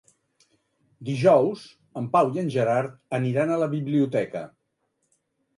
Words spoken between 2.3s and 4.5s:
i en Gerard aniran a la biblioteca.